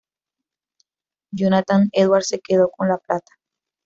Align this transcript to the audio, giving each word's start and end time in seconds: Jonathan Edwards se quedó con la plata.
Jonathan 1.31 1.89
Edwards 1.93 2.29
se 2.29 2.39
quedó 2.39 2.71
con 2.71 2.87
la 2.87 2.97
plata. 2.97 3.33